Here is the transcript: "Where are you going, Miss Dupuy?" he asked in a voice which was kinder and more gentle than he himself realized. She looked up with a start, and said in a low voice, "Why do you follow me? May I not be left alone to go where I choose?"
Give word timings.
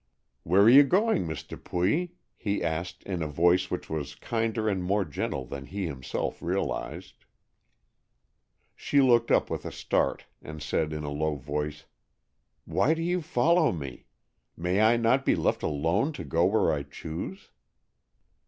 "Where 0.41 0.61
are 0.63 0.69
you 0.71 0.81
going, 0.81 1.27
Miss 1.27 1.43
Dupuy?" 1.43 2.13
he 2.35 2.63
asked 2.63 3.03
in 3.03 3.21
a 3.21 3.27
voice 3.27 3.69
which 3.69 3.87
was 3.87 4.15
kinder 4.15 4.67
and 4.67 4.83
more 4.83 5.05
gentle 5.05 5.45
than 5.45 5.67
he 5.67 5.85
himself 5.85 6.41
realized. 6.41 7.23
She 8.75 8.99
looked 8.99 9.29
up 9.29 9.51
with 9.51 9.63
a 9.63 9.71
start, 9.71 10.25
and 10.41 10.59
said 10.59 10.91
in 10.91 11.03
a 11.03 11.11
low 11.11 11.35
voice, 11.35 11.85
"Why 12.65 12.95
do 12.95 13.03
you 13.03 13.21
follow 13.21 13.71
me? 13.71 14.07
May 14.57 14.81
I 14.81 14.97
not 14.97 15.23
be 15.23 15.35
left 15.35 15.61
alone 15.61 16.13
to 16.13 16.23
go 16.23 16.45
where 16.45 16.73
I 16.73 16.81
choose?" 16.81 17.51